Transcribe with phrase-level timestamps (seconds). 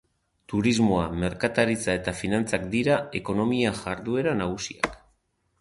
[0.53, 4.91] Turismoa, merkataritza eta finantzak dira ekonomia jarduera nagusiak.